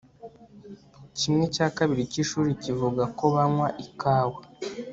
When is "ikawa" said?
3.85-4.39